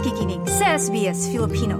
nakikinig 0.00 0.40
sa 0.48 0.80
SBS 0.80 1.28
Filipino. 1.28 1.76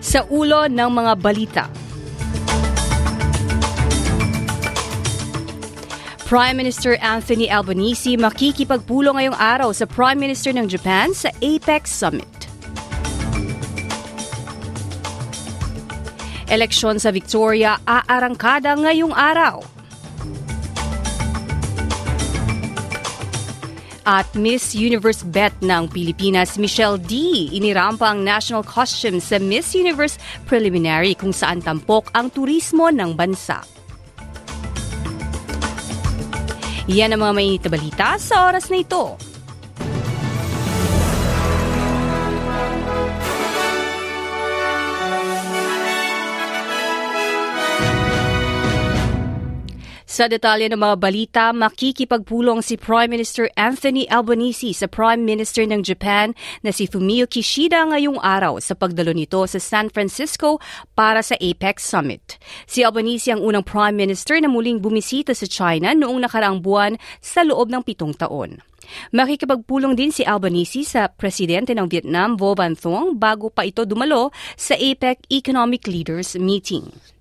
Sa 0.00 0.24
ulo 0.32 0.64
ng 0.64 0.88
mga 0.88 1.12
balita. 1.20 1.64
Prime 6.24 6.56
Minister 6.56 6.96
Anthony 7.04 7.52
Albanese 7.52 8.16
makikipagpulong 8.16 9.20
ngayong 9.20 9.36
araw 9.36 9.76
sa 9.76 9.84
Prime 9.84 10.16
Minister 10.16 10.56
ng 10.56 10.64
Japan 10.64 11.12
sa 11.12 11.28
APEC 11.44 11.84
Summit. 11.84 12.48
Eleksyon 16.48 16.96
sa 16.96 17.12
Victoria 17.12 17.76
aarangkada 17.84 18.72
ngayong 18.72 19.12
araw. 19.12 19.77
At 24.08 24.24
Miss 24.32 24.72
Universe 24.72 25.20
bet 25.20 25.52
ng 25.60 25.92
Pilipinas, 25.92 26.56
Michelle 26.56 26.96
D. 26.96 27.44
Inirampa 27.52 28.08
ang 28.08 28.24
national 28.24 28.64
costume 28.64 29.20
sa 29.20 29.36
Miss 29.36 29.76
Universe 29.76 30.16
Preliminary 30.48 31.12
kung 31.12 31.36
saan 31.36 31.60
tampok 31.60 32.08
ang 32.16 32.32
turismo 32.32 32.88
ng 32.88 33.12
bansa. 33.12 33.60
Yan 36.88 37.12
ang 37.12 37.20
mga 37.20 37.34
mainit 37.36 37.64
balita 37.68 38.16
sa 38.16 38.48
oras 38.48 38.72
na 38.72 38.80
ito. 38.80 39.27
Sa 50.18 50.26
detalye 50.26 50.66
ng 50.66 50.82
mga 50.82 50.96
balita, 50.98 51.44
makikipagpulong 51.54 52.58
si 52.58 52.74
Prime 52.74 53.06
Minister 53.06 53.46
Anthony 53.54 54.02
Albanese 54.10 54.74
sa 54.74 54.90
Prime 54.90 55.22
Minister 55.22 55.62
ng 55.62 55.78
Japan 55.86 56.34
na 56.66 56.74
si 56.74 56.90
Fumio 56.90 57.30
Kishida 57.30 57.86
ngayong 57.86 58.18
araw 58.18 58.58
sa 58.58 58.74
pagdalo 58.74 59.14
nito 59.14 59.38
sa 59.46 59.62
San 59.62 59.86
Francisco 59.94 60.58
para 60.98 61.22
sa 61.22 61.38
APEC 61.38 61.78
Summit. 61.78 62.34
Si 62.66 62.82
Albanese 62.82 63.30
ang 63.30 63.46
unang 63.46 63.62
Prime 63.62 63.94
Minister 63.94 64.42
na 64.42 64.50
muling 64.50 64.82
bumisita 64.82 65.38
sa 65.38 65.46
China 65.46 65.94
noong 65.94 66.26
nakaraang 66.26 66.66
buwan 66.66 66.98
sa 67.22 67.46
loob 67.46 67.70
ng 67.70 67.86
pitong 67.86 68.18
taon. 68.18 68.58
Makikipagpulong 69.14 69.94
din 69.94 70.10
si 70.10 70.26
Albanese 70.26 70.82
sa 70.82 71.06
presidente 71.06 71.78
ng 71.78 71.86
Vietnam, 71.86 72.34
Vo 72.34 72.58
Van 72.58 72.74
Thuong, 72.74 73.14
bago 73.14 73.54
pa 73.54 73.62
ito 73.62 73.86
dumalo 73.86 74.34
sa 74.58 74.74
APEC 74.74 75.30
Economic 75.30 75.86
Leaders 75.86 76.34
Meeting. 76.34 77.17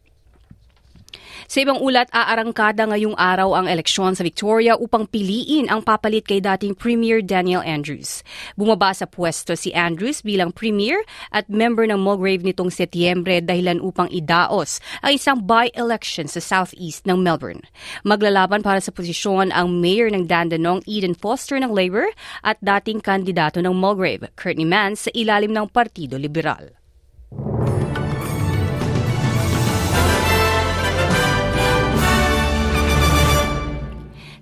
Sa 1.45 1.61
ibang 1.61 1.77
ulat, 1.77 2.09
aarangkada 2.09 2.89
ngayong 2.89 3.13
araw 3.13 3.53
ang 3.53 3.69
eleksyon 3.69 4.17
sa 4.17 4.25
Victoria 4.25 4.73
upang 4.73 5.05
piliin 5.05 5.69
ang 5.69 5.85
papalit 5.85 6.25
kay 6.25 6.41
dating 6.41 6.73
Premier 6.73 7.21
Daniel 7.21 7.61
Andrews. 7.61 8.25
Bumaba 8.57 8.89
sa 8.97 9.05
pwesto 9.05 9.53
si 9.53 9.69
Andrews 9.77 10.25
bilang 10.25 10.49
Premier 10.49 11.05
at 11.29 11.45
member 11.45 11.85
ng 11.85 12.01
Mulgrave 12.01 12.41
nitong 12.41 12.73
Setyembre 12.73 13.37
dahilan 13.45 13.77
upang 13.77 14.09
idaos 14.09 14.81
ang 15.05 15.13
isang 15.13 15.37
by-election 15.45 16.25
sa 16.25 16.41
southeast 16.41 17.05
ng 17.05 17.21
Melbourne. 17.21 17.61
Maglalaban 18.01 18.65
para 18.65 18.81
sa 18.81 18.89
posisyon 18.89 19.53
ang 19.53 19.77
mayor 19.77 20.09
ng 20.09 20.25
Dandenong 20.25 20.81
Eden 20.89 21.13
Foster 21.13 21.61
ng 21.61 21.69
Labour 21.69 22.09
at 22.41 22.57
dating 22.65 23.05
kandidato 23.05 23.61
ng 23.61 23.77
Mulgrave, 23.77 24.25
Courtney 24.33 24.65
Mann, 24.65 24.97
sa 24.97 25.13
ilalim 25.13 25.53
ng 25.53 25.69
Partido 25.69 26.17
Liberal. 26.17 26.86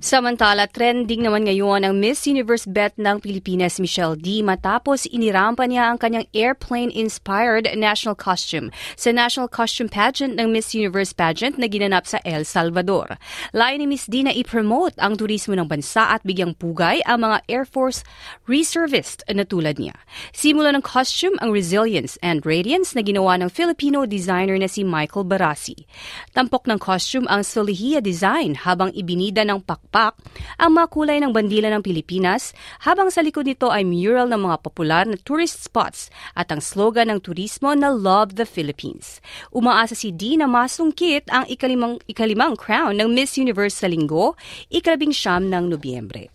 Samantala, 0.05 0.69
trending 0.69 1.25
naman 1.25 1.49
ngayon 1.49 1.81
ang 1.81 1.97
Miss 1.97 2.29
Universe 2.29 2.69
bet 2.69 2.93
ng 2.93 3.17
Pilipinas 3.17 3.81
Michelle 3.81 4.13
D 4.13 4.45
matapos 4.45 5.09
inirampa 5.09 5.65
niya 5.65 5.89
ang 5.89 5.97
kanyang 5.97 6.29
airplane-inspired 6.29 7.73
national 7.73 8.13
costume 8.13 8.69
sa 8.93 9.09
National 9.09 9.49
Costume 9.49 9.89
Pageant 9.89 10.37
ng 10.37 10.53
Miss 10.53 10.77
Universe 10.77 11.09
pageant 11.09 11.57
na 11.57 11.65
ginanap 11.65 12.05
sa 12.05 12.21
El 12.21 12.45
Salvador. 12.45 13.17
Layo 13.49 13.81
ni 13.81 13.89
Miss 13.89 14.05
D 14.05 14.21
na 14.21 14.29
i-promote 14.29 14.93
ang 15.01 15.17
turismo 15.17 15.57
ng 15.57 15.65
bansa 15.65 16.13
at 16.13 16.21
bigyang 16.21 16.53
pugay 16.53 17.01
ang 17.09 17.25
mga 17.25 17.41
Air 17.49 17.65
Force 17.65 18.05
reservist 18.45 19.25
na 19.25 19.41
tulad 19.41 19.81
niya. 19.81 19.97
Simula 20.29 20.69
ng 20.69 20.85
costume 20.85 21.33
ang 21.41 21.49
resilience 21.49 22.13
and 22.21 22.45
radiance 22.45 22.93
na 22.93 23.01
ginawa 23.01 23.41
ng 23.41 23.49
Filipino 23.49 24.05
designer 24.05 24.61
na 24.61 24.69
si 24.69 24.85
Michael 24.85 25.25
Barasi. 25.25 25.89
Tampok 26.37 26.69
ng 26.69 26.77
costume 26.77 27.25
ang 27.25 27.41
Solihia 27.41 28.05
design 28.05 28.53
habang 28.69 28.93
ibinida 28.93 29.41
ng 29.41 29.65
pakpak 29.65 29.94
Pak 29.95 30.19
ang 30.59 30.75
makulay 30.75 31.23
ng 31.23 31.31
bandila 31.31 31.71
ng 31.71 31.79
Pilipinas 31.79 32.51
habang 32.83 33.07
sa 33.07 33.23
likod 33.23 33.47
nito 33.47 33.71
ay 33.71 33.87
mural 33.87 34.27
ng 34.27 34.43
mga 34.43 34.57
popular 34.59 35.07
na 35.07 35.15
tourist 35.15 35.63
spots 35.63 36.11
at 36.35 36.51
ang 36.51 36.59
slogan 36.59 37.07
ng 37.07 37.23
turismo 37.23 37.71
na 37.71 37.95
Love 37.95 38.35
the 38.35 38.43
Philippines. 38.43 39.23
Umaasa 39.55 39.95
si 39.95 40.11
D 40.11 40.35
na 40.35 40.51
masungkit 40.51 41.31
ang 41.31 41.47
ikalimang, 41.47 42.03
ikalimang 42.11 42.59
crown 42.59 42.99
ng 42.99 43.07
Miss 43.07 43.39
Universe 43.39 43.79
sa 43.79 43.87
linggo, 43.87 44.35
ikalabing 44.67 45.15
siyam 45.15 45.47
ng 45.47 45.71
Nobyembre. 45.71 46.27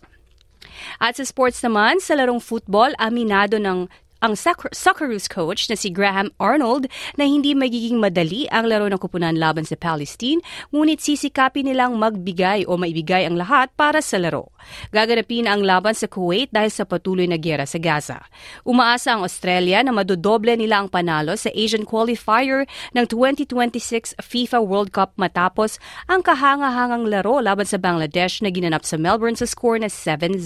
At 0.97 1.21
sa 1.21 1.23
sports 1.25 1.61
naman, 1.61 2.01
sa 2.01 2.17
larong 2.17 2.41
football, 2.41 2.97
aminado 2.97 3.61
ng 3.61 3.85
ang 4.21 4.37
Socceroos 4.37 5.25
coach 5.25 5.65
na 5.65 5.73
si 5.73 5.89
Graham 5.89 6.29
Arnold 6.37 6.85
na 7.17 7.25
hindi 7.25 7.57
magiging 7.57 7.97
madali 7.97 8.45
ang 8.53 8.69
laro 8.69 8.85
ng 8.85 9.01
kupunan 9.01 9.33
laban 9.33 9.65
sa 9.65 9.73
Palestine, 9.73 10.39
ngunit 10.69 11.01
sisikapin 11.01 11.65
nilang 11.65 11.97
magbigay 11.97 12.69
o 12.69 12.77
maibigay 12.77 13.25
ang 13.25 13.35
lahat 13.35 13.73
para 13.73 13.97
sa 13.99 14.21
laro. 14.21 14.53
Gaganapin 14.91 15.47
ang 15.47 15.63
laban 15.63 15.95
sa 15.95 16.11
Kuwait 16.11 16.51
dahil 16.51 16.73
sa 16.73 16.83
patuloy 16.83 17.29
na 17.29 17.39
gyera 17.39 17.63
sa 17.63 17.79
Gaza. 17.79 18.25
Umaasa 18.67 19.15
ang 19.15 19.23
Australia 19.23 19.79
na 19.85 19.95
madodoble 19.95 20.57
nila 20.59 20.83
ang 20.83 20.89
panalo 20.91 21.37
sa 21.39 21.47
Asian 21.55 21.87
Qualifier 21.87 22.67
ng 22.91 23.05
2026 23.07 24.17
FIFA 24.19 24.59
World 24.59 24.91
Cup 24.91 25.15
matapos 25.15 25.79
ang 26.11 26.19
kahangahangang 26.19 27.07
laro 27.07 27.39
laban 27.39 27.69
sa 27.69 27.79
Bangladesh 27.79 28.43
na 28.43 28.51
ginanap 28.51 28.83
sa 28.83 28.99
Melbourne 28.99 29.39
sa 29.39 29.47
score 29.47 29.79
na 29.79 29.87
7-0. 29.87 30.41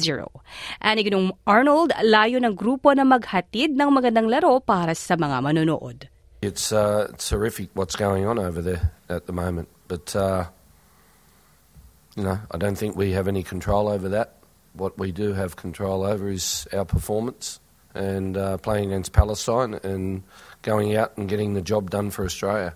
Aniginong 0.85 1.33
Arnold, 1.49 1.95
layo 2.05 2.37
ng 2.37 2.53
grupo 2.53 2.93
na 2.93 3.07
maghatid 3.07 3.45
hatid 3.55 3.77
ng 3.77 3.89
magandang 3.93 4.27
laro 4.27 4.59
para 4.59 4.91
sa 4.91 5.15
mga 5.15 5.39
manonood. 5.39 6.11
It's, 6.43 6.71
uh, 6.75 7.07
it's 7.13 7.31
horrific 7.31 7.71
what's 7.73 7.95
going 7.95 8.27
on 8.27 8.37
over 8.37 8.61
there 8.61 8.91
at 9.07 9.25
the 9.25 9.33
moment, 9.33 9.69
but 9.87 10.15
uh, 10.15 10.51
you 12.15 12.23
know 12.23 12.39
I 12.51 12.57
don't 12.57 12.77
think 12.77 12.95
we 12.95 13.11
have 13.11 13.27
any 13.27 13.43
control 13.43 13.87
over 13.87 14.09
that. 14.09 14.37
What 14.73 14.97
we 14.97 15.11
do 15.11 15.33
have 15.33 15.55
control 15.55 16.03
over 16.03 16.29
is 16.29 16.67
our 16.73 16.85
performance 16.85 17.59
and 17.93 18.35
uh, 18.35 18.57
playing 18.57 18.87
against 18.87 19.13
Palestine 19.13 19.75
and 19.83 20.23
going 20.61 20.95
out 20.95 21.17
and 21.17 21.29
getting 21.29 21.53
the 21.53 21.61
job 21.61 21.89
done 21.89 22.11
for 22.11 22.25
Australia. 22.25 22.75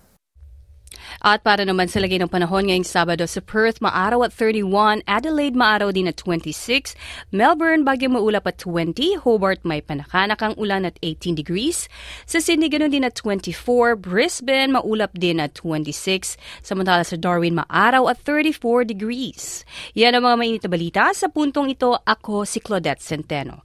At 1.20 1.44
para 1.44 1.68
naman 1.68 1.92
sa 1.92 2.00
lagay 2.00 2.16
ng 2.16 2.32
panahon 2.32 2.72
ngayong 2.72 2.88
Sabado 2.88 3.28
sa 3.28 3.44
Perth, 3.44 3.84
maaraw 3.84 4.24
at 4.24 4.32
31, 4.32 5.04
Adelaide 5.04 5.52
maaraw 5.52 5.92
din 5.92 6.08
at 6.08 6.16
26, 6.16 6.96
Melbourne 7.28 7.84
bagyang 7.84 8.16
maulap 8.16 8.48
at 8.48 8.56
20, 8.64 9.20
Hobart 9.20 9.60
may 9.60 9.84
panakanakang 9.84 10.56
ulan 10.56 10.88
at 10.88 10.96
18 11.04 11.36
degrees, 11.36 11.92
sa 12.24 12.40
Sydney 12.40 12.72
ganun 12.72 12.88
din 12.88 13.04
at 13.04 13.12
24, 13.20 14.00
Brisbane 14.00 14.72
maulap 14.72 15.12
din 15.12 15.44
at 15.44 15.52
26, 15.60 16.40
samantala 16.64 17.04
sa 17.04 17.20
Darwin 17.20 17.60
maaraw 17.60 18.08
at 18.08 18.16
34 18.24 18.88
degrees. 18.88 19.68
Yan 19.92 20.16
ang 20.16 20.24
mga 20.24 20.36
mainit 20.40 20.62
na 20.64 20.72
balita. 20.72 21.12
Sa 21.12 21.28
puntong 21.28 21.68
ito, 21.68 22.00
ako 22.00 22.48
si 22.48 22.64
Claudette 22.64 23.04
Centeno. 23.04 23.60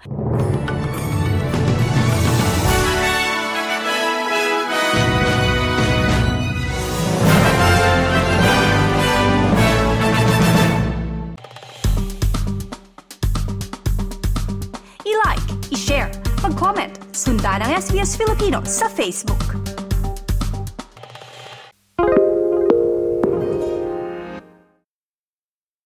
Ang 17.56 17.72
SBS 17.72 18.20
Filipino 18.20 18.60
sa 18.68 18.92
Facebook. 18.92 19.75